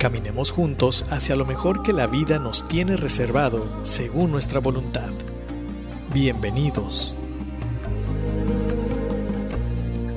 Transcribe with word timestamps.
Caminemos 0.00 0.50
juntos 0.50 1.04
hacia 1.10 1.36
lo 1.36 1.44
mejor 1.44 1.82
que 1.82 1.92
la 1.92 2.06
vida 2.06 2.38
nos 2.38 2.66
tiene 2.66 2.96
reservado 2.96 3.84
según 3.84 4.30
nuestra 4.30 4.58
voluntad. 4.58 5.10
Bienvenidos. 6.14 7.18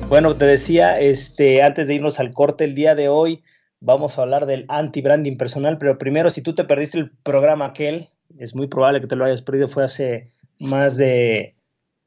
Bueno, 0.08 0.38
te 0.38 0.46
decía, 0.46 0.98
este, 0.98 1.62
antes 1.62 1.86
de 1.86 1.96
irnos 1.96 2.18
al 2.18 2.32
corte 2.32 2.64
el 2.64 2.74
día 2.74 2.94
de 2.94 3.10
hoy, 3.10 3.42
vamos 3.80 4.18
a 4.18 4.22
hablar 4.22 4.46
del 4.46 4.64
anti-branding 4.68 5.36
personal, 5.36 5.76
pero 5.76 5.98
primero, 5.98 6.30
si 6.30 6.40
tú 6.40 6.54
te 6.54 6.64
perdiste 6.64 6.96
el 6.96 7.10
programa 7.22 7.66
aquel, 7.66 8.08
es 8.38 8.54
muy 8.54 8.68
probable 8.68 9.02
que 9.02 9.06
te 9.06 9.16
lo 9.16 9.26
hayas 9.26 9.42
perdido, 9.42 9.68
fue 9.68 9.84
hace 9.84 10.32
más 10.60 10.96
de, 10.96 11.56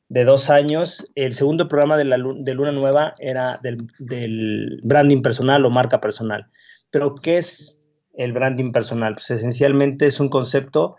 dos 0.09 0.49
años. 0.49 1.11
El 1.15 1.33
segundo 1.33 1.67
programa 1.67 1.97
de, 1.97 2.05
la, 2.05 2.17
de 2.17 2.53
Luna 2.53 2.71
Nueva 2.71 3.15
era 3.19 3.59
del, 3.61 3.87
del, 3.99 4.79
branding 4.83 5.21
personal 5.21 5.65
o 5.65 5.69
marca 5.69 6.01
personal. 6.01 6.47
Pero, 6.91 7.15
¿qué 7.15 7.37
es 7.37 7.81
el 8.15 8.33
branding 8.33 8.71
personal? 8.71 9.13
Pues 9.15 9.31
esencialmente 9.31 10.07
es 10.07 10.19
un 10.19 10.29
concepto 10.29 10.95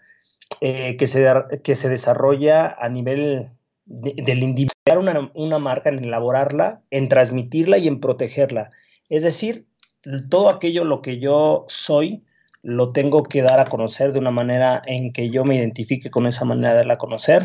eh, 0.61 0.97
que, 0.97 1.07
se, 1.07 1.27
que 1.63 1.77
se 1.77 1.89
desarrolla 1.89 2.77
a 2.79 2.89
nivel 2.89 3.51
del 3.85 4.43
individuo, 4.43 4.73
una, 4.99 5.31
una 5.35 5.59
marca, 5.59 5.89
en 5.89 6.05
elaborarla, 6.05 6.83
en 6.91 7.09
transmitirla 7.09 7.79
y 7.79 7.89
en 7.89 8.01
protegerla. 8.01 8.71
Es 9.09 9.23
decir, 9.23 9.67
todo 10.29 10.51
aquello 10.51 10.85
lo 10.85 11.03
que 11.03 11.19
yo 11.19 11.65
soy, 11.69 12.25
lo 12.63 12.89
tengo 12.89 13.23
que 13.23 13.43
dar 13.43 13.61
a 13.61 13.67
conocer 13.67 14.13
de 14.13 14.19
una 14.19 14.31
manera 14.31 14.83
en 14.87 15.13
que 15.13 15.31
yo 15.31 15.45
me 15.45 15.57
identifique 15.57 16.11
con 16.11 16.27
esa 16.27 16.45
manera 16.45 16.71
de 16.71 16.77
darla 16.79 16.95
a 16.95 16.99
conocer. 16.99 17.45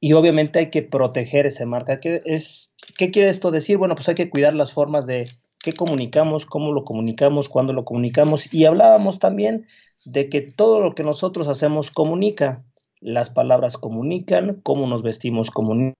Y 0.00 0.14
obviamente 0.14 0.58
hay 0.58 0.70
que 0.70 0.82
proteger 0.82 1.46
esa 1.46 1.66
marca. 1.66 2.00
¿Qué, 2.00 2.22
es, 2.24 2.74
¿Qué 2.96 3.10
quiere 3.10 3.28
esto 3.28 3.50
decir? 3.50 3.76
Bueno, 3.76 3.94
pues 3.94 4.08
hay 4.08 4.14
que 4.14 4.30
cuidar 4.30 4.54
las 4.54 4.72
formas 4.72 5.06
de 5.06 5.28
qué 5.62 5.72
comunicamos, 5.72 6.46
cómo 6.46 6.72
lo 6.72 6.84
comunicamos, 6.84 7.48
cuándo 7.48 7.72
lo 7.74 7.84
comunicamos. 7.84 8.52
Y 8.52 8.64
hablábamos 8.64 9.18
también 9.18 9.66
de 10.04 10.28
que 10.30 10.40
todo 10.40 10.80
lo 10.80 10.94
que 10.94 11.04
nosotros 11.04 11.48
hacemos 11.48 11.90
comunica. 11.90 12.64
Las 13.00 13.30
palabras 13.30 13.76
comunican, 13.76 14.60
cómo 14.62 14.86
nos 14.86 15.02
vestimos 15.02 15.50
comunica 15.50 15.94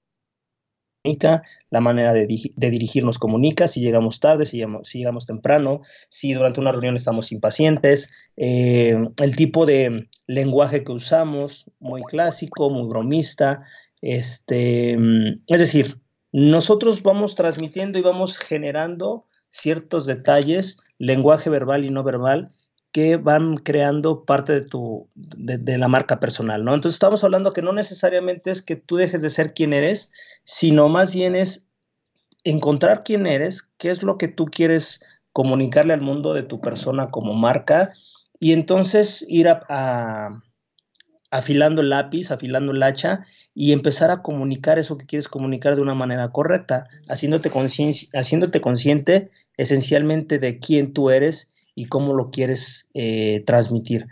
la 1.71 1.81
manera 1.81 2.13
de, 2.13 2.27
dirigirnos 2.27 3.19
comunica, 3.19 3.69
si 3.69 3.81
llegamos 3.81 4.21
tarde, 4.21 4.45
si 4.45 4.59
llegamos, 4.59 5.27
temprano, 5.27 5.81
si 6.11 6.35
durante 6.35 6.61
una 6.61 6.73
reunión 6.73 6.97
estamos 6.97 7.33
impacientes, 7.33 8.13
eh, 8.37 8.97
el 9.17 9.37
tipo 9.37 9.65
de 9.65 10.09
lenguaje 10.27 10.85
que 10.85 10.93
usamos, 10.93 11.71
muy 11.79 12.03
clásico, 12.03 12.69
muy 12.69 12.87
bromista, 12.89 13.65
este, 14.03 14.95
es 14.95 15.59
decir, 15.59 16.01
nosotros 16.33 17.03
vamos 17.03 17.35
transmitiendo 17.35 17.99
y 17.99 18.03
vamos 18.03 18.39
generando 18.39 19.27
ciertos 19.51 20.07
detalles, 20.07 20.79
lenguaje 20.99 21.51
verbal 21.51 21.85
y 21.85 21.91
no 21.91 22.03
verbal, 22.03 22.53
que 22.93 23.17
van 23.17 23.57
creando 23.57 24.25
parte 24.25 24.53
de 24.53 24.63
tu 24.63 25.09
de, 25.15 25.79
la 25.79 25.89
marca 25.89 26.19
personal, 26.19 26.65
¿no? 26.65 26.75
Entonces 26.75 26.97
estamos 26.97 27.23
hablando 27.23 27.53
que 27.53 27.63
no 27.63 27.73
necesariamente 27.73 28.51
es 28.51 28.63
que 28.63 28.77
tú 28.77 28.97
dejes 28.97 29.23
de 29.23 29.31
ser 29.31 29.55
quien 29.55 29.73
eres, 29.73 30.11
sino 30.43 30.89
más 30.89 31.15
bien 31.15 31.37
es 31.37 31.71
encontrar 32.43 33.03
quién 33.05 33.27
eres, 33.27 33.71
qué 33.79 33.91
es 33.91 34.03
lo 34.03 34.19
que 34.19 34.29
tú 34.29 34.47
quieres 34.47 35.05
comunicarle 35.33 35.93
al 35.93 36.01
mundo 36.01 36.35
de 36.35 36.43
tu 36.43 36.61
persona 36.61 37.07
como 37.09 37.35
marca 37.35 37.93
y 38.41 38.53
entonces 38.53 39.25
ir 39.29 39.49
a, 39.49 40.43
afilando 41.31 41.81
el 41.81 41.91
lápiz, 41.91 42.31
afilando 42.31 42.73
el 42.73 42.83
hacha 42.83 43.25
y 43.55 43.73
empezar 43.73 44.11
a 44.11 44.23
comunicar 44.23 44.79
eso 44.79 44.99
que 44.99 45.07
quieres 45.07 45.29
comunicar 45.29 45.77
de 45.77 45.83
una 45.83 45.95
manera 45.95 46.31
correcta, 46.31 46.89
haciéndote, 47.09 47.51
haciéndote 48.15 48.61
consciente 48.61 49.31
esencialmente 49.57 50.39
de 50.39 50.59
quién 50.59 50.93
tú 50.93 51.11
eres 51.11 51.53
y 51.75 51.87
cómo 51.87 52.15
lo 52.15 52.31
quieres 52.31 52.91
eh, 52.95 53.43
transmitir. 53.47 54.07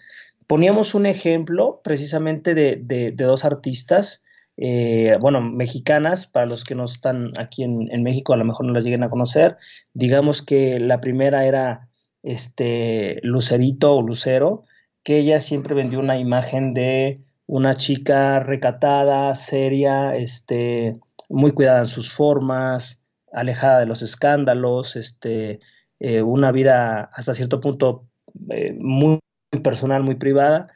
Poníamos 0.46 0.94
un 0.94 1.06
ejemplo 1.06 1.80
precisamente 1.84 2.54
de, 2.54 3.12
dos 3.12 3.44
artistas, 3.44 4.24
eh, 4.56 5.16
bueno, 5.20 5.40
mexicanas, 5.40 6.26
para 6.26 6.46
los 6.46 6.64
que 6.64 6.74
no 6.74 6.84
están 6.84 7.32
aquí 7.38 7.64
en, 7.64 8.02
México, 8.02 8.32
a 8.32 8.36
lo 8.36 8.44
mejor 8.44 8.66
no 8.66 8.72
las 8.72 8.84
lleguen 8.84 9.02
a 9.02 9.10
conocer. 9.10 9.56
Digamos 9.92 10.40
que 10.40 10.80
la 10.80 11.00
primera 11.00 11.46
era 11.46 11.88
este 12.22 13.20
Lucerito 13.22 13.94
o 13.94 14.02
Lucero, 14.02 14.64
que 15.03 15.19
ella 15.19 15.41
siempre 15.41 15.75
vendió 15.75 16.00
una 16.00 16.19
imagen 16.19 16.75
de 16.75 17.20
una 17.47 17.75
chica 17.75 18.41
recatada, 18.41 19.34
seria, 19.34 20.14
este, 20.16 20.98
muy 21.28 21.53
cuidada 21.53 21.81
en 21.81 21.88
sus 21.88 22.12
formas, 22.12 23.03
alejada 23.32 23.81
de 23.81 23.87
los 23.87 24.03
escándalos, 24.03 24.97
este, 24.97 25.60
eh, 26.00 26.22
una 26.22 26.53
vida 26.53 27.10
hasta 27.12 27.34
cierto 27.34 27.60
punto 27.60 28.06
eh, 28.50 28.76
muy, 28.78 29.19
personal, 29.62 30.03
muy 30.03 30.16
privada. 30.16 30.69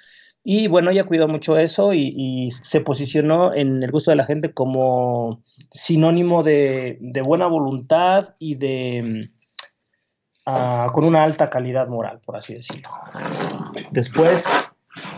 Y 0.44 0.66
bueno, 0.66 0.90
ella 0.90 1.04
cuidó 1.04 1.28
mucho 1.28 1.56
eso 1.56 1.92
y, 1.94 2.50
se 2.50 2.80
posicionó 2.80 3.54
en 3.54 3.82
el 3.82 3.92
gusto 3.92 4.10
de 4.10 4.16
la 4.16 4.24
gente 4.24 4.52
como 4.52 5.42
sinónimo 5.70 6.42
de, 6.42 6.98
buena 7.24 7.46
voluntad 7.46 8.34
y 8.40 8.56
de 8.56 9.30
ah, 10.46 10.88
con 10.92 11.04
una 11.04 11.22
alta 11.22 11.50
calidad 11.50 11.88
moral, 11.88 12.20
por 12.24 12.36
así 12.36 12.54
decirlo. 12.54 12.90
Después 13.90 14.46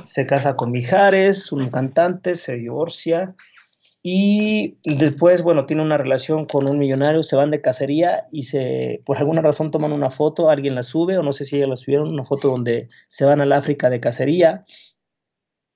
se 0.05 0.27
casa 0.27 0.57
con 0.57 0.71
Mijares, 0.71 1.53
un 1.53 1.71
cantante, 1.71 2.37
se 2.37 2.57
divorcia 2.57 3.35
y 4.07 4.77
después, 4.85 5.43
bueno, 5.43 5.65
tiene 5.65 5.83
una 5.83 5.97
relación 5.97 6.45
con 6.45 6.69
un 6.69 6.79
millonario, 6.79 7.23
se 7.23 7.37
van 7.37 7.51
de 7.51 7.63
cacería 7.63 8.27
y 8.31 8.43
se, 8.43 9.03
por 9.07 9.17
alguna 9.17 9.41
razón 9.41 9.71
toman 9.71 9.93
una 9.93 10.11
foto, 10.11 10.51
alguien 10.51 10.75
la 10.75 10.83
sube, 10.83 11.17
o 11.17 11.23
no 11.23 11.33
sé 11.33 11.47
si 11.47 11.57
ellos 11.57 11.71
la 11.71 11.77
subieron, 11.77 12.09
una 12.09 12.25
foto 12.25 12.49
donde 12.49 12.91
se 13.09 13.25
van 13.25 13.41
al 13.41 13.53
África 13.53 13.89
de 13.89 14.01
cacería 14.01 14.65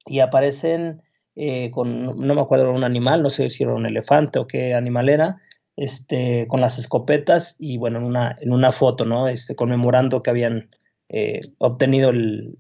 y 0.05 0.21
aparecen 0.21 1.01
eh, 1.37 1.71
con, 1.71 2.21
no 2.21 2.35
me 2.35 2.41
acuerdo, 2.43 2.71
un 2.71 2.85
animal, 2.85 3.23
no 3.23 3.31
sé 3.31 3.49
si 3.49 3.63
era 3.63 3.73
un 3.73 3.87
elefante 3.87 4.39
o 4.39 4.47
qué 4.47 4.75
animal 4.75 5.09
era, 5.09 5.41
este, 5.79 6.49
con 6.49 6.61
las 6.61 6.77
escopetas 6.77 7.55
y 7.61 7.79
bueno, 7.79 7.99
en 7.99 8.05
una, 8.05 8.37
en 8.41 8.53
una 8.53 8.73
foto, 8.73 9.05
¿no? 9.05 9.29
Este, 9.29 9.55
conmemorando 9.55 10.25
que 10.25 10.31
habían 10.31 10.71
eh, 11.09 11.41
obtenido 11.59 12.11
el, 12.11 12.59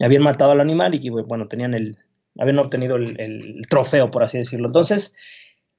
habían 0.00 0.22
matado 0.22 0.52
al 0.52 0.62
animal 0.62 0.94
y 0.94 1.00
que, 1.00 1.10
bueno, 1.10 1.46
tenían 1.46 1.74
el, 1.74 1.98
habían 2.38 2.58
obtenido 2.58 2.96
el, 2.96 3.60
trofeo, 3.68 4.10
por 4.10 4.22
así 4.22 4.38
decirlo. 4.38 4.68
Entonces, 4.68 5.14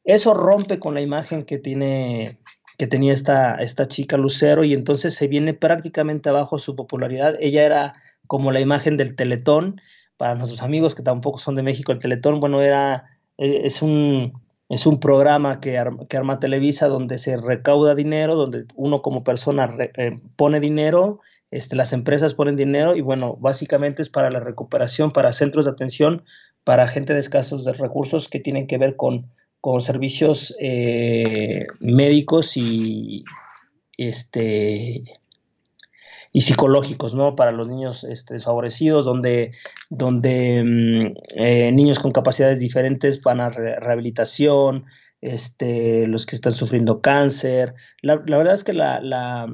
eso 0.03 0.35
rompe 0.35 0.77
con 0.77 0.93
la 0.93 1.01
imagen 1.01 1.43
que 1.43 1.57
tiene 1.57 2.37
que 2.77 2.85
tenía 2.85 3.13
esta, 3.13 3.55
esta 3.55 3.87
chica 3.87 4.17
Lucero 4.17 4.63
y 4.63 4.75
entonces 4.75 5.15
se 5.15 5.27
viene 5.27 5.55
prácticamente 5.55 6.29
abajo 6.29 6.59
su 6.59 6.75
popularidad. 6.75 7.35
Ella 7.39 7.65
era 7.65 7.95
como 8.27 8.51
la 8.51 8.59
imagen 8.59 8.97
del 8.97 9.15
Teletón. 9.15 9.81
Para 10.17 10.35
nuestros 10.35 10.61
amigos 10.61 10.93
que 10.93 11.01
tampoco 11.01 11.39
son 11.39 11.55
de 11.55 11.63
México, 11.63 11.91
el 11.91 11.97
Teletón, 11.97 12.39
bueno, 12.39 12.61
era, 12.61 13.05
e, 13.39 13.65
es 13.65 13.81
un, 13.81 14.33
es 14.69 14.85
un 14.85 14.99
programa 14.99 15.59
que 15.59 15.77
arma, 15.77 16.39
Televisa 16.39 16.87
donde 16.87 17.17
se 17.19 17.37
recauda 17.37 17.95
dinero, 17.95 18.35
donde 18.35 18.65
uno 18.75 19.01
como 19.01 19.23
persona 19.23 19.73
eh, 19.79 20.15
pone 20.35 20.59
dinero 20.59 21.21
este, 21.51 21.75
las 21.75 21.93
empresas 21.93 22.33
ponen 22.33 22.55
dinero 22.55 22.95
y 22.95 23.01
bueno, 23.01 23.37
básicamente 23.39 24.01
es 24.01 24.09
para 24.09 24.29
la 24.29 24.39
recuperación, 24.39 25.11
para 25.11 25.31
centros 25.31 25.65
de 25.65 25.71
atención, 25.71 26.23
para 26.63 26.87
gente 26.87 27.13
de 27.13 27.21
escasos 27.21 27.63
de 27.63 27.73
recursos 27.73 28.27
que 28.27 28.39
tienen 28.39 28.67
que 28.67 28.77
ver 28.77 28.97
con, 28.97 29.31
con 29.61 29.79
servicios 29.79 30.55
eh, 30.59 31.67
médicos 31.79 32.57
y, 32.57 33.23
este, 33.97 35.03
y 36.37 36.41
psicológicos, 36.41 37.15
¿no? 37.15 37.35
Para 37.35 37.51
los 37.51 37.67
niños 37.67 38.03
este, 38.03 38.35
desfavorecidos, 38.35 39.05
donde, 39.05 39.53
donde 39.89 40.63
mm, 40.63 41.15
eh, 41.35 41.71
niños 41.71 41.97
con 41.97 42.11
capacidades 42.11 42.59
diferentes 42.59 43.23
van 43.23 43.39
a 43.39 43.49
rehabilitación, 43.49 44.85
este, 45.19 46.05
los 46.05 46.27
que 46.27 46.35
están 46.35 46.51
sufriendo 46.51 47.01
cáncer. 47.01 47.73
La, 48.03 48.17
verdad 48.17 48.53
es 48.53 48.63
que 48.63 48.73
la 48.73 49.47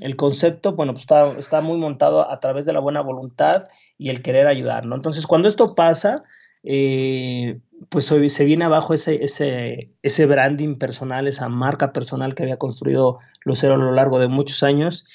el 0.00 0.16
concepto, 0.16 0.72
bueno, 0.72 0.94
pues 0.94 1.04
está, 1.04 1.30
está, 1.38 1.60
muy 1.60 1.78
montado 1.78 2.28
a 2.28 2.40
través 2.40 2.66
de 2.66 2.72
la 2.72 2.80
buena 2.80 3.02
voluntad 3.02 3.68
y 3.96 4.08
el 4.08 4.20
querer 4.20 4.48
ayudar, 4.48 4.84
¿no? 4.84 4.96
Entonces, 4.96 5.28
cuando 5.28 5.46
esto 5.46 5.76
pasa, 5.76 6.24
eh, 6.64 7.60
pues 7.88 8.06
se 8.06 8.44
viene 8.44 8.64
abajo 8.64 8.94
ese, 8.94 9.22
ese, 9.22 9.92
ese 10.02 10.26
branding 10.26 10.76
personal, 10.76 11.28
esa 11.28 11.48
marca 11.48 11.92
personal 11.92 12.34
que 12.34 12.42
había 12.42 12.58
construido 12.58 13.20
Lucero 13.44 13.74
a 13.74 13.78
lo 13.78 13.92
largo 13.92 14.18
de 14.18 14.26
muchos 14.26 14.64
años 14.64 15.06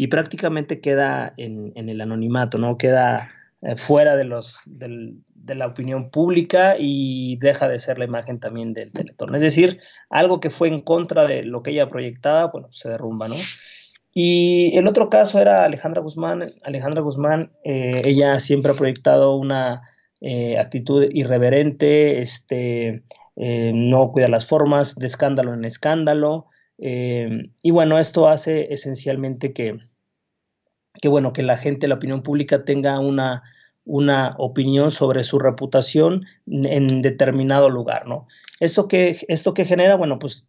y 0.00 0.06
prácticamente 0.06 0.80
queda 0.80 1.34
en, 1.36 1.72
el 1.76 2.00
anonimato, 2.00 2.56
¿no? 2.56 2.78
Queda 2.78 3.28
eh, 3.60 3.76
fuera 3.76 4.16
de, 4.16 4.24
los, 4.24 4.62
de 4.64 5.54
la 5.54 5.66
opinión 5.66 6.08
pública 6.08 6.76
y 6.78 7.36
deja 7.36 7.68
de 7.68 7.78
ser 7.78 7.98
la 7.98 8.06
imagen 8.06 8.40
también 8.40 8.72
del 8.72 8.90
Teletón. 8.90 9.34
Es 9.34 9.42
decir, 9.42 9.78
algo 10.08 10.40
que 10.40 10.48
fue 10.48 10.68
en 10.68 10.80
contra 10.80 11.26
de 11.26 11.42
lo 11.42 11.62
que 11.62 11.72
ella 11.72 11.90
proyectaba, 11.90 12.46
bueno, 12.46 12.68
se 12.72 12.88
derrumba, 12.88 13.28
¿no? 13.28 13.34
Y 14.14 14.74
el 14.78 14.88
otro 14.88 15.10
caso 15.10 15.38
era 15.38 15.66
Alejandra 15.66 16.00
Guzmán. 16.00 16.46
Alejandra 16.62 17.02
Guzmán, 17.02 17.52
eh, 17.62 18.00
ella 18.02 18.40
siempre 18.40 18.72
ha 18.72 18.76
proyectado 18.76 19.36
una 19.36 19.82
eh, 20.22 20.58
actitud 20.58 21.06
irreverente, 21.12 22.22
este, 22.22 23.02
no 23.36 24.12
cuida 24.12 24.28
las 24.28 24.46
formas, 24.46 24.94
de 24.94 25.06
escándalo 25.06 25.52
en 25.52 25.66
escándalo. 25.66 26.46
y 26.78 27.70
bueno, 27.70 27.98
esto 27.98 28.28
hace 28.28 28.72
esencialmente 28.72 29.52
que, 29.52 29.89
que, 31.00 31.08
bueno, 31.08 31.32
que 31.32 31.42
la 31.42 31.56
gente, 31.56 31.88
la 31.88 31.96
opinión 31.96 32.22
pública 32.22 32.64
tenga 32.64 32.98
una, 33.00 33.42
una 33.84 34.34
opinión 34.38 34.90
sobre 34.90 35.24
su 35.24 35.38
reputación 35.38 36.26
en 36.46 37.02
determinado 37.02 37.70
lugar, 37.70 38.06
¿no? 38.06 38.26
¿Esto 38.60 38.88
que, 38.88 39.18
esto 39.28 39.54
que 39.54 39.64
genera? 39.64 39.96
Bueno, 39.96 40.18
pues 40.18 40.46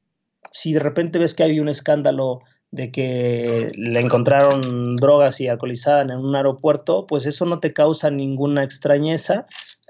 si 0.51 0.73
de 0.73 0.79
repente 0.79 1.19
ves 1.19 1.33
que 1.33 1.43
hay 1.43 1.59
un 1.59 1.69
escándalo 1.69 2.41
de 2.71 2.91
que 2.91 3.71
le 3.75 3.99
encontraron 3.99 4.95
drogas 4.95 5.41
y 5.41 5.47
alcoholizada 5.47 6.01
en 6.01 6.11
un 6.11 6.35
aeropuerto, 6.35 7.05
pues 7.05 7.25
eso 7.25 7.45
no 7.45 7.59
te 7.59 7.73
causa 7.73 8.09
ninguna 8.09 8.63
extrañeza, 8.63 9.45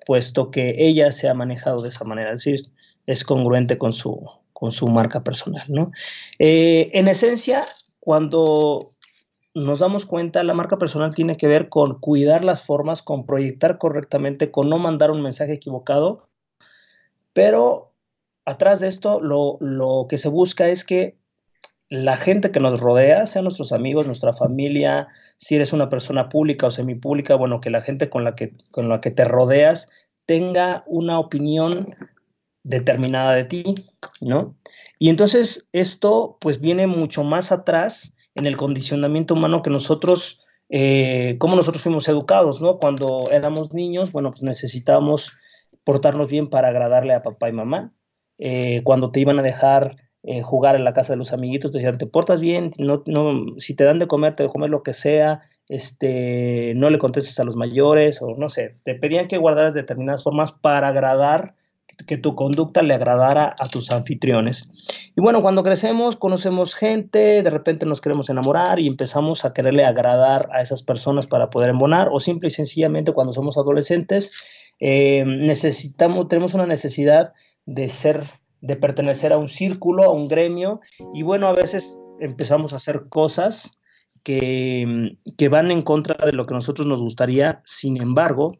puesto 0.05 0.49
que 0.49 0.75
ella 0.77 1.11
se 1.11 1.29
ha 1.29 1.33
manejado 1.33 1.81
de 1.81 1.89
esa 1.89 2.05
manera, 2.05 2.33
es 2.33 2.43
decir, 2.43 2.71
es 3.05 3.23
congruente 3.23 3.77
con 3.77 3.93
su, 3.93 4.27
con 4.53 4.71
su 4.71 4.87
marca 4.87 5.23
personal. 5.23 5.65
¿no? 5.67 5.91
Eh, 6.39 6.89
en 6.93 7.07
esencia, 7.07 7.67
cuando 7.99 8.93
nos 9.53 9.79
damos 9.79 10.05
cuenta, 10.05 10.43
la 10.43 10.53
marca 10.53 10.77
personal 10.77 11.13
tiene 11.13 11.37
que 11.37 11.47
ver 11.47 11.69
con 11.69 11.99
cuidar 11.99 12.43
las 12.43 12.63
formas, 12.65 13.01
con 13.01 13.25
proyectar 13.25 13.77
correctamente, 13.77 14.51
con 14.51 14.69
no 14.69 14.77
mandar 14.77 15.11
un 15.11 15.21
mensaje 15.21 15.53
equivocado, 15.53 16.29
pero 17.33 17.93
atrás 18.45 18.79
de 18.79 18.87
esto 18.87 19.19
lo, 19.19 19.57
lo 19.59 20.07
que 20.09 20.17
se 20.17 20.29
busca 20.29 20.67
es 20.69 20.85
que 20.85 21.17
la 21.89 22.15
gente 22.15 22.51
que 22.51 22.61
nos 22.61 22.79
rodea, 22.79 23.25
sean 23.25 23.43
nuestros 23.43 23.73
amigos, 23.73 24.07
nuestra 24.07 24.31
familia, 24.31 25.09
si 25.37 25.57
eres 25.57 25.73
una 25.73 25.89
persona 25.89 26.29
pública 26.29 26.67
o 26.67 26.71
semipública, 26.71 27.35
bueno, 27.35 27.59
que 27.59 27.69
la 27.69 27.81
gente 27.81 28.09
con 28.09 28.23
la 28.23 28.33
que, 28.33 28.53
con 28.71 28.87
la 28.87 29.01
que 29.01 29.11
te 29.11 29.25
rodeas 29.25 29.89
tenga 30.25 30.85
una 30.87 31.19
opinión 31.19 31.93
determinada 32.63 33.33
de 33.33 33.43
ti, 33.43 33.75
¿no? 34.21 34.55
Y 34.99 35.09
entonces 35.09 35.67
esto 35.73 36.37
pues 36.39 36.61
viene 36.61 36.87
mucho 36.87 37.25
más 37.25 37.51
atrás 37.51 38.15
en 38.35 38.45
el 38.45 38.57
condicionamiento 38.57 39.33
humano 39.33 39.61
que 39.61 39.69
nosotros, 39.69 40.43
eh, 40.69 41.35
como 41.39 41.55
nosotros 41.55 41.83
fuimos 41.83 42.07
educados, 42.07 42.61
¿no? 42.61 42.77
Cuando 42.77 43.29
éramos 43.31 43.73
niños, 43.73 44.11
bueno, 44.11 44.31
pues 44.31 44.43
necesitábamos 44.43 45.31
portarnos 45.83 46.29
bien 46.29 46.49
para 46.49 46.69
agradarle 46.69 47.13
a 47.13 47.21
papá 47.21 47.49
y 47.49 47.53
mamá. 47.53 47.93
Eh, 48.37 48.81
cuando 48.83 49.11
te 49.11 49.19
iban 49.19 49.39
a 49.39 49.43
dejar 49.43 49.97
eh, 50.23 50.41
jugar 50.43 50.75
en 50.75 50.83
la 50.83 50.93
casa 50.93 51.13
de 51.13 51.17
los 51.17 51.33
amiguitos, 51.33 51.71
te 51.71 51.79
decían, 51.79 51.97
te 51.97 52.05
portas 52.05 52.41
bien, 52.41 52.71
no, 52.77 53.03
no, 53.07 53.57
si 53.57 53.75
te 53.75 53.83
dan 53.83 53.99
de 53.99 54.07
comer, 54.07 54.35
te 54.35 54.43
de 54.43 54.49
comer 54.49 54.69
lo 54.69 54.83
que 54.83 54.93
sea, 54.93 55.41
este, 55.67 56.73
no 56.75 56.89
le 56.89 56.99
contestes 56.99 57.39
a 57.39 57.43
los 57.43 57.55
mayores, 57.55 58.21
o 58.21 58.35
no 58.37 58.47
sé, 58.49 58.77
te 58.83 58.93
pedían 58.95 59.27
que 59.27 59.37
guardaras 59.37 59.73
determinadas 59.73 60.23
formas 60.23 60.51
para 60.51 60.89
agradar, 60.89 61.55
que 62.07 62.17
tu 62.17 62.35
conducta 62.35 62.81
le 62.81 62.93
agradara 62.93 63.55
a 63.59 63.67
tus 63.67 63.91
anfitriones. 63.91 64.71
Y 65.15 65.21
bueno, 65.21 65.41
cuando 65.41 65.63
crecemos, 65.63 66.15
conocemos 66.15 66.73
gente, 66.73 67.43
de 67.43 67.49
repente 67.49 67.85
nos 67.85 68.01
queremos 68.01 68.29
enamorar 68.29 68.79
y 68.79 68.87
empezamos 68.87 69.45
a 69.45 69.53
quererle 69.53 69.85
agradar 69.85 70.49
a 70.51 70.61
esas 70.61 70.83
personas 70.83 71.27
para 71.27 71.49
poder 71.49 71.69
embonar, 71.69 72.09
o 72.11 72.19
simple 72.19 72.47
y 72.47 72.51
sencillamente 72.51 73.13
cuando 73.13 73.33
somos 73.33 73.57
adolescentes, 73.57 74.31
eh, 74.79 75.23
necesitamos, 75.25 76.27
tenemos 76.27 76.53
una 76.53 76.65
necesidad 76.65 77.33
de 77.65 77.89
ser 77.89 78.25
de 78.61 78.75
pertenecer 78.75 79.33
a 79.33 79.37
un 79.37 79.47
círculo, 79.47 80.03
a 80.03 80.13
un 80.13 80.27
gremio, 80.27 80.81
y 81.13 81.23
bueno, 81.23 81.47
a 81.47 81.53
veces 81.53 81.99
empezamos 82.19 82.73
a 82.73 82.75
hacer 82.75 83.07
cosas 83.09 83.79
que, 84.23 85.17
que, 85.35 85.49
van 85.49 85.71
en 85.71 85.81
contra 85.81 86.25
de 86.25 86.33
lo 86.33 86.45
que 86.45 86.53
nosotros 86.53 86.85
nos 86.85 87.01
gustaría, 87.01 87.63
sin 87.65 87.99
embargo, 87.99 88.51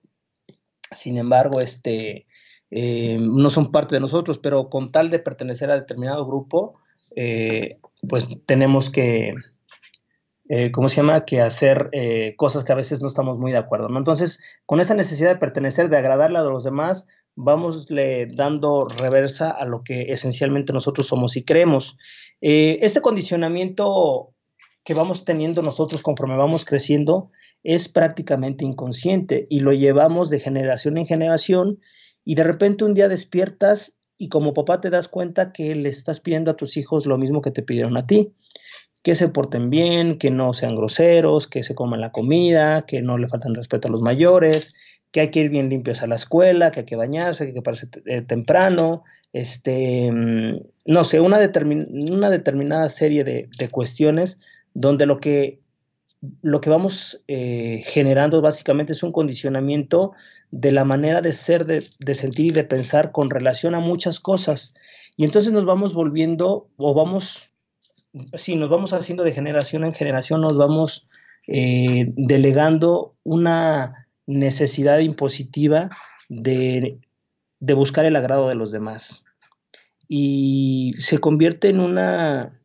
sin 0.92 1.18
embargo, 1.20 1.62
este, 1.62 2.26
eh, 2.72 3.18
no 3.20 3.50
son 3.50 3.72
parte 3.72 3.96
de 3.96 4.02
nosotros, 4.02 4.40
pero 4.40 4.70
con 4.70 4.92
tal 4.92 5.10
de 5.10 5.20
pertenecer 5.20 5.70
a 5.70 5.76
determinado 5.76 6.26
grupo, 6.26 6.80
eh, 7.16 7.80
pues 8.08 8.28
tenemos 8.46 8.90
que, 8.90 9.36
eh, 10.48 10.72
¿cómo 10.72 10.88
se 10.88 10.96
llama?, 10.98 11.26
que 11.26 11.42
hacer 11.42 11.92
cosas 12.38 12.64
que 12.64 12.72
a 12.72 12.76
veces 12.76 13.02
no 13.02 13.08
estamos 13.08 13.38
muy 13.38 13.52
de 13.52 13.58
acuerdo, 13.58 13.90
¿no? 13.90 14.00
Entonces, 14.00 14.42
con 14.66 14.80
esa 14.80 14.96
necesidad 14.96 15.30
de 15.30 15.40
pertenecer, 15.40 15.90
de 15.90 15.98
agradarle 15.98 16.40
a 16.40 16.44
los 16.44 16.64
demás, 16.64 17.10
vamosle 17.36 18.28
dando 18.28 18.88
reversa 18.88 19.52
a 19.52 19.66
lo 19.66 19.84
que 19.84 20.14
esencialmente 20.14 20.74
nosotros 20.74 21.08
somos 21.08 21.36
y 21.36 21.44
creemos. 21.44 21.98
Este 22.40 23.02
condicionamiento 23.02 24.34
que 24.84 24.94
vamos 24.94 25.26
teniendo 25.26 25.62
nosotros 25.62 26.02
conforme 26.02 26.38
vamos 26.38 26.66
creciendo 26.66 27.32
es 27.64 27.88
prácticamente 27.88 28.66
inconsciente 28.66 29.46
y 29.50 29.60
lo 29.60 29.74
llevamos 29.74 30.30
de 30.30 30.40
generación 30.40 30.98
en 30.98 31.06
generación 31.06 31.80
y 32.24 32.36
de 32.36 32.44
repente 32.44 32.86
un 32.86 32.94
día 32.94 33.08
despiertas 33.08 33.98
y 34.18 34.30
como 34.30 34.54
papá 34.54 34.82
te 34.82 34.90
das 34.90 35.08
cuenta 35.08 35.52
que 35.52 35.74
le 35.76 35.90
estás 35.90 36.20
pidiendo 36.20 36.52
a 36.52 36.56
tus 36.56 36.78
hijos 36.78 37.06
lo 37.06 37.18
mismo 37.18 37.42
que 37.42 37.52
te 37.52 37.64
pidieron 37.64 37.98
a 37.98 38.06
ti, 38.06 38.34
que 39.02 39.16
se 39.16 39.30
porten 39.30 39.70
bien, 39.70 40.20
que 40.20 40.30
no 40.30 40.54
sean 40.54 40.76
groseros, 40.76 41.48
que 41.48 41.64
se 41.64 41.74
coman 41.74 42.02
la 42.02 42.12
comida, 42.12 42.86
que 42.86 43.02
no 43.02 43.18
le 43.18 43.28
falten 43.28 43.56
respeto 43.56 43.88
a 43.88 43.92
los 43.92 44.02
mayores, 44.02 44.76
que 45.12 45.22
hay 45.22 45.32
que 45.32 45.42
ir 45.42 45.50
bien 45.50 45.70
limpios 45.70 46.04
a 46.04 46.08
la 46.08 46.16
escuela, 46.16 46.72
que 46.72 46.82
hay 46.82 46.86
que 46.86 46.96
bañarse, 46.96 47.46
que 47.46 47.50
hay 47.50 47.54
que 47.56 47.62
pararse 47.62 47.88
eh, 48.06 48.22
temprano, 48.22 49.04
este, 49.34 50.12
mm, 50.12 50.60
no 50.86 51.04
sé, 51.04 51.20
una, 51.20 51.40
una 52.12 52.30
determinada 52.30 52.90
serie 52.90 53.24
de, 53.24 53.70
cuestiones 53.70 54.40
donde 54.74 55.06
lo 55.06 55.20
que, 55.20 55.60
lo 56.42 56.62
que 56.62 56.70
vamos 56.70 57.24
eh, 57.28 57.82
generando 57.86 58.42
básicamente 58.42 58.94
es 58.94 59.04
un 59.04 59.12
condicionamiento 59.12 60.12
de 60.52 60.72
la 60.72 60.84
manera 60.84 61.22
de 61.22 61.34
ser, 61.34 61.66
de, 61.66 62.14
sentir 62.14 62.48
y 62.48 62.52
de 62.52 62.66
pensar 62.66 63.12
con 63.12 63.30
relación 63.30 63.74
a 63.74 63.80
muchas 63.80 64.20
cosas. 64.20 64.74
Y 65.16 65.24
entonces 65.24 65.54
nos 65.54 65.66
vamos 65.66 65.94
volviendo, 65.94 66.70
o 66.78 66.94
vamos, 66.94 67.50
sí, 68.36 68.56
nos 68.56 68.70
vamos 68.70 68.94
haciendo 68.94 69.24
de 69.24 69.32
generación 69.32 69.86
en 69.86 69.94
generación, 69.94 70.42
nos 70.42 70.58
vamos 70.58 71.08
eh, 71.48 72.12
delegando 72.16 73.16
una 73.24 74.08
necesidad 74.28 75.00
impositiva 75.00 75.90
de, 76.30 77.00
buscar 77.60 78.06
el 78.06 78.16
agrado 78.16 78.50
de 78.50 78.56
los 78.56 78.72
demás. 78.72 79.24
Y 80.08 80.94
se 80.98 81.20
convierte 81.20 81.70
en 81.70 81.80
una, 81.80 82.60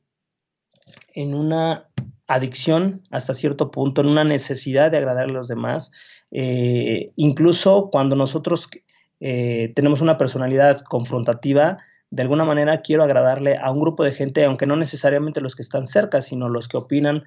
en 1.15 1.35
una 1.35 1.89
adicción 2.27 3.03
hasta 3.11 3.35
cierto 3.35 3.71
punto, 3.71 4.01
en 4.01 4.09
una 4.09 4.25
necesidad 4.25 4.91
de 4.91 4.99
agradar 4.99 5.25
a 5.25 5.33
los 5.33 5.47
demás. 5.47 5.93
Eh, 6.31 7.13
incluso 7.17 7.89
cuando 7.91 8.17
nosotros 8.17 8.69
eh, 9.21 9.73
tenemos 9.75 10.01
una 10.01 10.19
personalidad 10.19 10.81
confrontativa, 10.81 11.79
de 12.11 12.23
alguna 12.23 12.45
manera 12.45 12.83
quiero 12.83 13.03
agradarle 13.03 13.57
a 13.57 13.71
un 13.71 13.81
grupo 13.81 14.05
de 14.05 14.13
gente, 14.13 14.45
aunque 14.45 14.67
no 14.67 14.77
necesariamente 14.77 15.41
los 15.41 15.57
que 15.57 15.63
están 15.63 15.87
cerca, 15.87 16.21
sino 16.23 16.49
los 16.49 16.69
que 16.69 16.77
opinan 16.77 17.25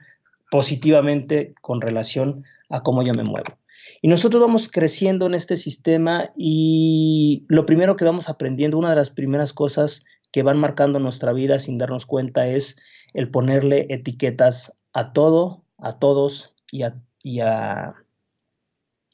positivamente 0.52 1.54
con 1.62 1.82
relación 1.82 2.44
a 2.70 2.82
cómo 2.82 3.04
yo 3.04 3.14
me 3.14 3.24
muevo. 3.24 3.58
Y 4.02 4.08
nosotros 4.08 4.42
vamos 4.42 4.70
creciendo 4.70 5.26
en 5.26 5.34
este 5.34 5.58
sistema 5.58 6.32
y 6.36 7.46
lo 7.48 7.66
primero 7.66 7.96
que 7.96 8.06
vamos 8.06 8.30
aprendiendo, 8.30 8.78
una 8.78 8.92
de 8.92 8.96
las 8.96 9.10
primeras 9.10 9.54
cosas 9.54 10.06
que 10.32 10.44
van 10.44 10.58
marcando 10.58 11.00
nuestra 11.00 11.34
vida 11.34 11.60
sin 11.60 11.78
darnos 11.78 12.06
cuenta 12.06 12.48
es 12.48 12.78
el 13.14 13.30
ponerle 13.30 13.88
etiquetas 13.90 14.74
a 14.94 15.12
todo, 15.14 15.64
a 15.78 15.98
todos 15.98 16.54
y 16.72 16.84
a, 16.84 16.96
y 17.24 17.40
a 17.40 17.96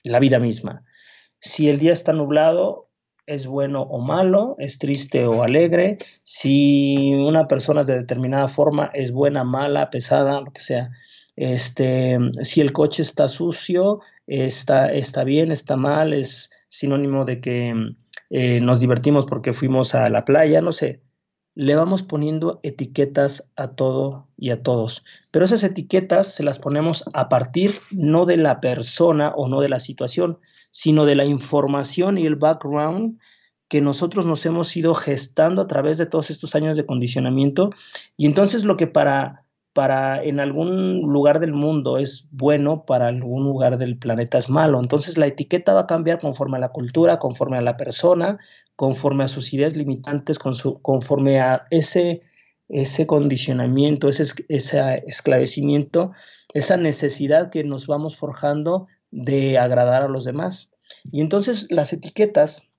la 0.06 0.20
vida 0.20 0.40
misma. 0.40 0.84
Si 1.40 1.70
el 1.70 1.80
día 1.80 1.92
está 1.92 2.14
nublado, 2.14 2.90
es 3.28 3.48
bueno 3.48 3.82
o 3.82 4.00
malo, 4.00 4.56
es 4.60 4.78
triste 4.78 5.26
o 5.26 5.44
alegre, 5.44 5.98
si 6.24 7.14
una 7.14 7.48
persona 7.48 7.82
es 7.82 7.88
de 7.88 7.98
determinada 7.98 8.48
forma, 8.48 8.92
es 8.94 9.12
buena, 9.12 9.44
mala, 9.44 9.90
pesada, 9.90 10.42
lo 10.42 10.52
que 10.52 10.62
sea. 10.62 10.92
Este, 11.36 12.18
si 12.42 12.62
el 12.62 12.72
coche 12.72 13.02
está 13.02 13.28
sucio, 13.28 14.00
está, 14.28 14.92
está 14.92 15.24
bien, 15.24 15.52
está 15.52 15.76
mal, 15.76 16.14
es 16.14 16.52
sinónimo 16.68 17.26
de 17.26 17.42
que 17.42 17.74
eh, 18.30 18.60
nos 18.62 18.80
divertimos 18.80 19.26
porque 19.26 19.54
fuimos 19.54 19.96
a 19.96 20.10
la 20.10 20.26
playa, 20.26 20.62
no 20.62 20.72
sé. 20.72 21.02
Le 21.56 21.76
vamos 21.76 22.04
poniendo 22.04 22.60
etiquetas 22.64 23.52
a 23.56 23.70
todo 23.70 24.28
y 24.38 24.50
a 24.50 24.62
todos. 24.62 25.06
Pero 25.32 25.46
esas 25.46 25.64
etiquetas 25.64 26.34
se 26.34 26.44
las 26.44 26.60
ponemos 26.60 27.06
a 27.14 27.30
partir 27.30 27.76
no 27.92 28.26
de 28.26 28.38
la 28.38 28.60
persona 28.62 29.30
o 29.36 29.48
no 29.48 29.62
de 29.62 29.70
la 29.70 29.80
situación, 29.80 30.38
sino 30.72 31.06
de 31.06 31.16
la 31.16 31.26
información 31.26 32.18
y 32.18 32.26
el 32.26 32.36
background 32.36 33.18
que 33.70 33.82
nosotros 33.82 34.26
nos 34.26 34.46
hemos 34.46 34.76
ido 34.76 34.94
gestando 34.94 35.62
a 35.62 35.68
través 35.68 35.98
de 35.98 36.06
todos 36.06 36.30
estos 36.30 36.54
años 36.56 36.78
de 36.78 36.86
condicionamiento. 36.86 37.72
Y 38.18 38.26
entonces 38.26 38.66
lo 38.66 38.78
que 38.78 38.88
para 38.88 39.45
para 39.76 40.24
en 40.24 40.40
algún 40.40 41.02
lugar 41.02 41.42
del 41.42 41.52
mundo 41.52 41.98
es 41.98 42.30
bueno, 42.32 42.86
para 42.86 43.08
algún 43.08 43.44
lugar 43.44 43.78
del 43.78 43.98
planeta 43.98 44.38
es 44.38 44.50
malo. 44.50 44.80
Entonces 44.80 45.18
la 45.18 45.28
etiqueta 45.28 45.74
va 45.74 45.82
a 45.82 45.86
cambiar 45.86 46.18
conforme 46.18 46.56
a 46.56 46.62
la 46.62 46.70
cultura, 46.70 47.20
conforme 47.20 47.58
a 47.58 47.62
la 47.62 47.76
persona, 47.76 48.40
conforme 48.78 49.26
a 49.26 49.28
sus 49.28 49.54
ideas 49.54 49.76
limitantes, 49.76 50.40
conforme 50.40 51.42
a 51.42 51.68
ese, 51.72 52.22
ese 52.70 53.06
condicionamiento, 53.06 54.08
ese, 54.08 54.24
ese 54.48 55.04
esclavecimiento, 55.08 56.14
esa 56.54 56.78
necesidad 56.78 57.50
que 57.50 57.66
nos 57.66 57.86
vamos 57.86 58.16
forjando 58.16 58.88
de 59.12 59.58
agradar 59.58 60.04
a 60.04 60.08
los 60.08 60.24
demás. 60.24 60.72
Y 61.12 61.20
entonces 61.20 61.70
las 61.70 61.92
etiquetas 61.92 62.70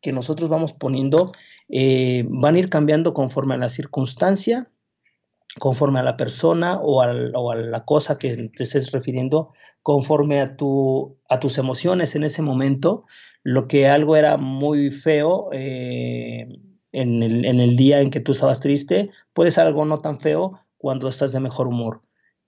que 0.00 0.10
nosotros 0.10 0.50
vamos 0.50 0.72
poniendo 0.72 1.30
eh, 1.68 2.24
van 2.28 2.56
a 2.56 2.58
ir 2.58 2.68
cambiando 2.68 3.14
conforme 3.14 3.54
a 3.54 3.58
la 3.58 3.68
circunstancia, 3.68 4.71
conforme 5.58 6.00
a 6.00 6.02
la 6.02 6.16
persona 6.16 6.78
o, 6.80 7.02
a 7.02 7.12
la 7.54 7.84
cosa 7.84 8.18
que 8.18 8.50
te 8.56 8.62
estés 8.62 8.90
refiriendo, 8.92 9.52
conforme 9.82 10.40
a, 10.40 10.56
tu, 10.56 11.18
a 11.28 11.40
tus 11.40 11.58
emociones 11.58 12.14
en 12.14 12.24
ese 12.24 12.42
momento, 12.42 13.04
lo 13.42 13.66
que 13.66 13.88
algo 13.88 14.16
era 14.16 14.36
muy 14.36 14.90
feo 14.90 15.48
eh, 15.52 16.48
en, 16.92 17.22
el, 17.22 17.44
en, 17.44 17.60
el, 17.60 17.76
día 17.76 18.00
en 18.00 18.10
que 18.10 18.20
tú 18.20 18.32
estabas 18.32 18.60
triste, 18.60 19.10
puede 19.32 19.50
ser 19.50 19.66
algo 19.66 19.84
no 19.84 19.98
tan 19.98 20.20
feo 20.20 20.60
cuando 20.78 21.08
estás 21.08 21.32
de 21.32 21.40
mejor 21.40 21.68
humor. 21.68 22.02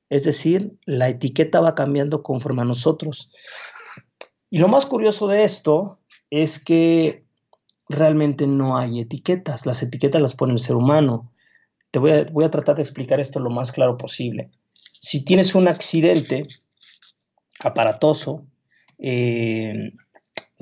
Es 0.09 0.25
decir, 0.25 0.79
la 0.85 1.09
etiqueta 1.09 1.61
va 1.61 1.75
cambiando 1.75 2.23
conforme 2.23 2.63
a 2.63 2.67
nosotros. 2.67 3.33
Y 4.51 4.59
lo 4.59 4.69
más 4.69 4.87
curioso 4.87 5.27
de 5.27 5.43
esto 5.43 5.99
es 6.31 6.63
que 6.63 7.25
realmente 7.89 8.47
no 8.47 8.77
hay 8.77 9.01
etiquetas, 9.01 9.67
las 9.67 9.83
etiquetas 9.83 10.23
las 10.23 10.35
pone 10.35 10.53
el 10.53 10.61
ser 10.61 10.77
humano. 10.77 11.33
Te 11.95 12.01
voy 12.01 12.45
a, 12.45 12.51
tratar 12.51 12.75
de 12.75 12.83
explicar 12.83 13.21
esto 13.21 13.39
lo 13.39 13.51
más 13.51 13.71
claro 13.71 13.97
posible. 13.97 14.51
Si 15.01 15.25
tienes 15.25 15.55
un 15.55 15.69
accidente 15.69 16.49
aparatoso, 17.63 18.45
eh, 18.99 19.93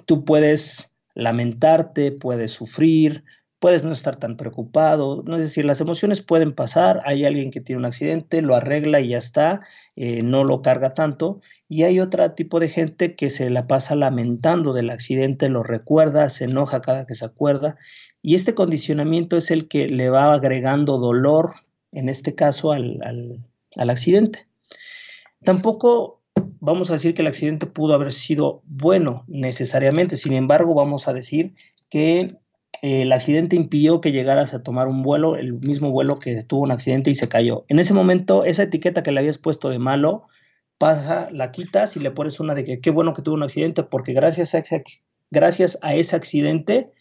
tú 0.05 0.27
puedes 0.27 0.95
lamentarte, 1.15 2.13
puedes 2.13 2.53
sufrir, 2.53 3.25
puedes 3.61 3.83
no 3.83 3.93
estar 3.93 4.17
tan 4.17 4.37
preocupado, 4.37 5.23
¿no? 5.25 5.37
es 5.37 5.45
decir, 5.45 5.65
las 5.65 5.81
emociones 5.81 6.21
pueden 6.21 6.53
pasar, 6.53 7.01
hay 7.07 7.25
alguien 7.25 7.51
que 7.51 7.63
tiene 7.63 7.79
un 7.79 7.87
accidente, 7.87 8.43
lo 8.43 8.55
arregla 8.55 9.01
y 9.01 9.09
ya 9.09 9.19
está, 9.19 9.63
eh, 9.97 10.21
no 10.23 10.45
lo 10.45 10.61
carga 10.61 10.93
tanto, 10.93 11.41
y 11.67 11.85
hay 11.85 11.99
otro 11.99 12.31
tipo 12.33 12.61
de 12.61 12.69
gente 12.69 13.15
que 13.17 13.31
se 13.31 13.49
la 13.49 13.67
pasa 13.67 13.97
lamentando 13.97 14.75
del 14.75 14.91
accidente, 14.91 15.49
lo 15.49 15.63
recuerda, 15.63 16.29
se 16.29 16.45
enoja 16.45 16.83
cada 16.83 17.07
que 17.07 17.15
se 17.15 17.25
acuerda, 17.25 17.79
y 18.23 18.37
este 18.37 18.55
condicionamiento 18.55 19.37
es 19.37 19.51
el 19.51 19.67
que 19.67 19.89
le 19.89 20.09
va 20.09 20.33
agregando 20.33 20.99
dolor, 20.99 21.55
en 21.91 22.09
este 22.09 22.35
caso, 22.37 22.71
al, 22.71 23.01
al, 23.03 23.91
accidente. 23.91 24.47
Tampoco 25.45 26.21
vamos 26.61 26.91
a 26.91 26.95
decir 26.95 27.15
que 27.15 27.23
el 27.23 27.29
accidente 27.29 27.67
pudo 27.67 27.95
haber 27.95 28.13
sido 28.13 28.63
bueno 28.67 29.25
necesariamente, 29.27 30.17
sin 30.17 30.35
embargo, 30.35 30.75
vamos 30.75 31.09
a 31.09 31.13
decir 31.13 31.55
que 31.91 32.39
el 32.81 33.13
accidente 33.13 33.57
impidió 33.57 34.01
que 34.01 34.13
llegaras 34.13 34.55
a 34.55 34.63
tomar 34.63 34.87
un 34.87 35.03
vuelo, 35.03 35.37
el 35.37 35.55
mismo 35.55 35.91
vuelo 35.91 36.19
que 36.19 36.45
tuvo 36.45 36.63
un 36.63 36.71
accidente 36.71 37.11
y 37.11 37.17
se 37.17 37.29
cayó. 37.29 37.65
En 37.69 37.81
ese 37.81 37.93
momento, 37.93 38.45
esa 38.45 38.63
etiqueta 38.63 39.03
que 39.03 39.11
le 39.11 39.21
habías 39.21 39.39
puesto 39.39 39.69
de 39.69 39.79
malo, 39.79 40.29
pasa, 40.79 41.29
la 41.33 41.51
quitas 41.51 41.97
y 41.97 42.01
le 42.01 42.13
pones 42.13 42.39
una 42.41 42.55
de 42.55 42.65
que 42.65 42.81
qué 42.81 42.91
bueno 42.91 43.15
que 43.15 43.23
tuvo 43.23 43.35
un 43.35 43.43
accidente, 43.43 43.83
porque 43.83 44.13
gracias 44.13 44.55
a 44.55 44.59
ese, 44.59 44.85
gracias 45.31 45.79
a 45.83 45.95
ese 45.95 46.17
accidente 46.17 46.93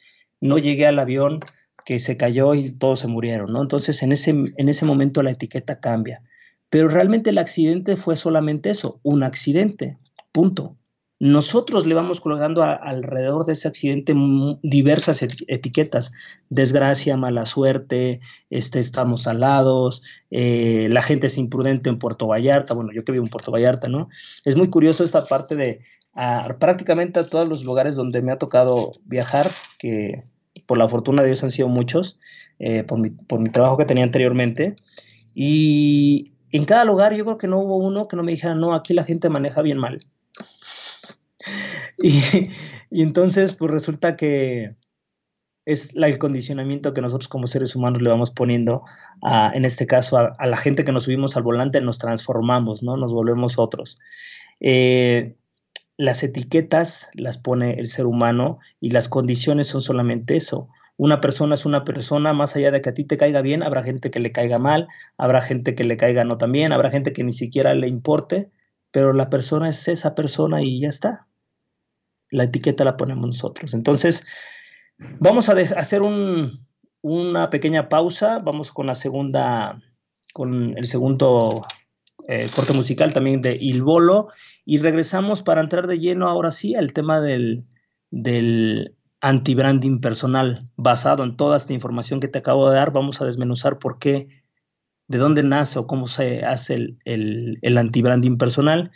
no 0.42 0.58
llegué 0.58 0.88
al 0.88 1.00
avión 1.00 1.40
que 1.86 2.00
se 2.00 2.18
cayó 2.18 2.54
y 2.54 2.72
todos 2.72 3.00
se 3.00 3.08
murieron, 3.08 3.54
¿no? 3.54 3.62
Entonces 3.62 4.04
en 4.04 4.12
ese, 4.12 4.32
en 4.32 4.70
ese 4.70 4.86
momento 4.86 5.24
la 5.24 5.32
etiqueta 5.32 5.80
cambia. 5.80 6.22
Pero 6.70 6.88
realmente 6.88 7.30
el 7.30 7.38
accidente 7.38 7.98
fue 7.98 8.16
solamente 8.16 8.70
eso, 8.70 9.00
un 9.04 9.24
accidente, 9.24 9.98
punto. 10.32 10.78
Nosotros 11.20 11.86
le 11.86 11.94
vamos 11.94 12.20
colgando 12.20 12.64
alrededor 12.64 13.46
de 13.46 13.54
ese 13.54 13.68
accidente 13.68 14.16
diversas 14.64 15.22
etiquetas, 15.22 16.14
desgracia, 16.50 17.16
mala 17.16 17.46
suerte, 17.46 18.22
este, 18.50 18.80
estamos 18.80 19.28
alados, 19.28 20.02
eh, 20.32 20.88
la 20.90 21.04
gente 21.04 21.28
es 21.28 21.38
imprudente 21.38 21.92
en 21.92 21.98
Puerto 21.98 22.26
Vallarta, 22.26 22.74
bueno, 22.74 22.92
yo 22.92 23.04
que 23.04 23.12
vivo 23.12 23.24
en 23.24 23.30
Puerto 23.30 23.52
Vallarta, 23.52 23.88
¿no? 23.88 24.10
Es 24.46 24.56
muy 24.56 24.72
curioso 24.72 25.04
esta 25.04 25.28
parte 25.28 25.56
de 25.56 25.82
prácticamente 26.60 27.20
a 27.20 27.28
todos 27.28 27.48
los 27.48 27.64
lugares 27.64 27.96
donde 27.96 28.22
me 28.22 28.32
ha 28.32 28.38
tocado 28.38 28.94
viajar, 29.06 29.48
que 29.78 30.24
por 30.72 30.78
la 30.78 30.88
fortuna 30.88 31.22
de 31.22 31.28
Dios 31.28 31.44
han 31.44 31.52
sido 31.52 31.68
muchos, 31.68 32.18
eh, 32.58 32.86
por, 32.86 32.98
mi, 32.98 33.50
trabajo 33.50 33.76
que 33.76 33.84
tenía 33.84 34.06
anteriormente. 34.06 34.78
Y 35.36 36.32
en 36.50 36.64
cada 36.64 36.86
lugar 36.86 37.14
yo 37.14 37.26
creo 37.26 37.38
que 37.38 37.50
no 37.50 37.60
hubo 37.60 37.76
uno 37.76 38.08
que 38.08 38.16
no 38.16 38.24
me 38.24 38.32
dijera, 38.32 38.56
no, 38.56 38.74
aquí 38.74 38.94
la 38.94 39.04
gente 39.04 39.28
maneja 39.28 39.62
bien 39.62 39.78
mal. 39.78 40.00
y, 42.02 42.22
entonces, 42.90 43.52
pues 43.52 43.70
resulta 43.70 44.16
que 44.16 44.78
es 45.66 45.94
el 45.94 46.18
condicionamiento 46.18 46.94
que 46.94 47.02
nosotros 47.02 47.28
como 47.28 47.48
seres 47.48 47.76
humanos 47.76 48.02
le 48.02 48.10
vamos 48.10 48.32
poniendo, 48.32 48.86
en 49.54 49.66
este 49.66 49.88
caso, 49.88 50.20
a, 50.20 50.48
la 50.48 50.56
gente 50.56 50.86
que 50.86 50.94
nos 50.94 51.04
subimos 51.04 51.36
al 51.36 51.44
volante, 51.44 51.82
nos 51.82 52.00
transformamos, 52.00 52.82
¿no? 52.82 52.96
Nos 52.96 53.12
volvemos 53.12 53.60
otros. 53.60 54.00
Eh, 54.62 55.36
las 55.98 56.24
etiquetas 56.24 57.10
las 57.14 57.38
pone 57.38 57.80
el 57.80 57.88
ser 57.88 58.06
humano 58.06 58.60
y 58.80 58.92
las 58.92 59.10
condiciones 59.10 59.68
son 59.68 59.82
solamente 59.82 60.38
eso. 60.38 60.70
Una 60.98 61.22
persona 61.22 61.56
es 61.56 61.66
una 61.66 61.84
persona, 61.84 62.34
más 62.34 62.56
allá 62.56 62.72
de 62.72 62.82
que 62.82 62.90
a 62.90 62.94
ti 62.94 63.04
te 63.06 63.18
caiga 63.18 63.42
bien, 63.42 63.64
habrá 63.64 63.84
gente 63.84 64.12
que 64.12 64.20
le 64.20 64.32
caiga 64.32 64.60
mal, 64.60 64.88
habrá 65.18 65.42
gente 65.42 65.74
que 65.74 65.84
le 65.84 65.98
caiga 65.98 66.24
no 66.24 66.38
tan 66.38 66.52
bien, 66.52 66.72
habrá 66.72 66.92
gente 66.92 67.14
que 67.14 67.24
ni 67.24 67.32
siquiera 67.32 67.74
le 67.74 67.88
importe, 67.88 68.52
pero 68.92 69.14
la 69.14 69.30
persona 69.30 69.70
es 69.70 69.88
esa 69.88 70.14
persona 70.16 70.62
y 70.62 70.82
ya 70.82 70.90
está. 70.90 71.28
La 72.30 72.44
etiqueta 72.44 72.84
la 72.84 72.98
ponemos 72.98 73.26
nosotros. 73.26 73.74
Entonces, 73.74 74.26
vamos 75.20 75.50
a 75.50 75.54
hacer 75.54 76.02
una 77.02 77.50
pequeña 77.50 77.90
pausa, 77.90 78.40
vamos 78.40 78.72
con 78.72 78.86
la 78.88 78.96
segunda, 78.96 79.82
con 80.34 80.78
el 80.78 80.86
segundo 80.86 81.66
eh, 82.32 82.50
corte 82.56 82.72
musical 82.72 83.14
también 83.14 83.42
de 83.42 83.58
Il 83.60 83.82
Bolo 83.82 84.30
y 84.64 84.78
regresamos 84.78 85.44
para 85.44 85.60
entrar 85.60 85.86
de 85.86 86.00
lleno 86.00 86.30
ahora 86.30 86.52
sí 86.52 86.76
al 86.76 86.94
tema 86.94 87.20
del, 87.20 87.66
anti-branding 89.20 90.00
personal. 90.00 90.70
Basado 90.78 91.26
en 91.26 91.36
toda 91.36 91.58
esta 91.58 91.74
información 91.74 92.22
que 92.22 92.30
te 92.30 92.40
acabo 92.40 92.70
de 92.70 92.78
dar, 92.78 92.94
vamos 92.94 93.22
a 93.22 93.26
desmenuzar 93.26 93.80
por 93.80 94.00
qué, 94.00 94.30
de 95.10 95.18
dónde 95.18 95.44
nace 95.44 95.78
o 95.78 95.88
cómo 95.88 96.08
se 96.08 96.46
hace 96.46 96.76
el, 96.76 97.00
el, 97.04 97.58
el 97.64 97.78
anti-branding 97.78 98.38
personal, 98.38 98.92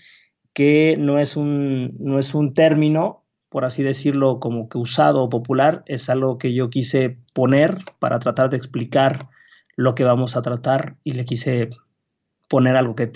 que 0.54 0.96
no 0.98 1.20
es, 1.20 1.36
un, 1.36 1.94
no 2.00 2.20
es 2.20 2.36
un 2.36 2.54
término, 2.54 3.25
por 3.50 3.65
así 3.65 3.84
decirlo, 3.84 4.39
como 4.39 4.70
que 4.70 4.77
usado 4.77 5.22
o 5.22 5.30
popular, 5.30 5.84
es 5.88 6.10
algo 6.10 6.38
que 6.38 6.54
yo 6.54 6.70
quise 6.70 7.18
poner 7.34 7.80
para 8.00 8.20
tratar 8.20 8.50
de 8.50 8.56
explicar 8.56 9.27
lo 9.75 9.94
que 9.94 10.06
vamos 10.06 10.38
a 10.38 10.42
tratar 10.42 10.96
y 11.04 11.12
le 11.12 11.25
quise 11.25 11.70
poner 12.48 12.75
algo 12.75 12.96
que, 12.96 13.12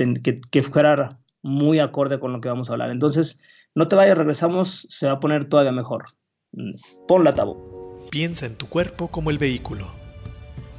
que, 0.52 0.64
fuera 0.64 1.20
muy 1.42 1.80
acorde 1.80 2.20
con 2.20 2.34
lo 2.34 2.42
que 2.42 2.50
vamos 2.50 2.70
a 2.70 2.74
hablar. 2.74 2.92
Entonces, 2.92 3.40
no 3.76 3.88
te 3.88 3.96
vayas, 3.96 4.18
regresamos, 4.18 4.88
se 4.90 5.08
va 5.08 5.14
a 5.14 5.20
poner 5.20 5.46
todavía 5.46 5.72
mejor. 5.72 6.06
Mm, 6.52 6.72
pon 7.08 7.24
la 7.24 7.34
tabo. 7.34 8.08
Piensa 8.10 8.46
en 8.46 8.56
tu 8.56 8.68
cuerpo 8.68 9.10
como 9.10 9.30
el 9.30 9.38
vehículo, 9.38 9.88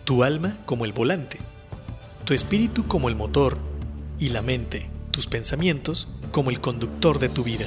tu 0.04 0.24
alma 0.24 0.56
como 0.66 0.84
el 0.84 0.92
volante, 0.92 1.38
tu 2.24 2.34
espíritu 2.34 2.86
como 2.86 3.08
el 3.08 3.14
motor 3.14 3.56
y 4.18 4.30
la 4.30 4.42
mente, 4.42 4.90
tus 5.12 5.28
pensamientos 5.28 6.12
como 6.32 6.50
el 6.50 6.60
conductor 6.60 7.20
de 7.20 7.28
tu 7.28 7.44
vida. 7.44 7.66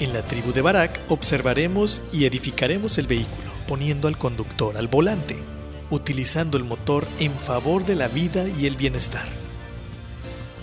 En 0.00 0.12
la 0.12 0.22
tribu 0.22 0.52
de 0.52 0.62
Barak 0.62 0.98
observaremos 1.08 2.02
y 2.12 2.24
edificaremos 2.24 2.98
el 2.98 3.06
vehículo, 3.06 3.50
poniendo 3.68 4.08
al 4.08 4.18
conductor 4.18 4.76
al 4.76 4.88
volante, 4.88 5.36
utilizando 5.90 6.58
el 6.58 6.64
motor 6.64 7.06
en 7.20 7.30
favor 7.30 7.86
de 7.86 7.94
la 7.94 8.08
vida 8.08 8.48
y 8.48 8.66
el 8.66 8.76
bienestar 8.76 9.41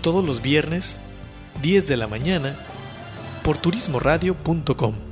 todos 0.01 0.25
los 0.25 0.41
viernes, 0.41 0.99
10 1.61 1.87
de 1.87 1.97
la 1.97 2.07
mañana, 2.07 2.57
por 3.43 3.57
turismoradio.com. 3.57 5.08